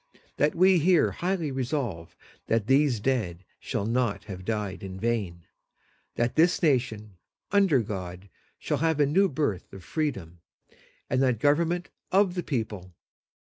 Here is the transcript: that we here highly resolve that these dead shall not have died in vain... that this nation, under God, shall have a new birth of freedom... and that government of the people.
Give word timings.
that 0.37 0.55
we 0.55 0.79
here 0.79 1.11
highly 1.11 1.51
resolve 1.51 2.15
that 2.47 2.65
these 2.65 2.99
dead 2.99 3.45
shall 3.59 3.85
not 3.85 4.23
have 4.23 4.43
died 4.43 4.81
in 4.81 4.99
vain... 4.99 5.45
that 6.15 6.33
this 6.33 6.63
nation, 6.63 7.17
under 7.51 7.81
God, 7.81 8.27
shall 8.57 8.79
have 8.79 8.99
a 8.99 9.05
new 9.05 9.29
birth 9.29 9.71
of 9.71 9.83
freedom... 9.83 10.39
and 11.07 11.21
that 11.21 11.37
government 11.37 11.89
of 12.11 12.33
the 12.33 12.41
people. 12.41 12.95